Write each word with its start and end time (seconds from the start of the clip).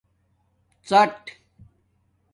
ڎاٹ 0.89 1.21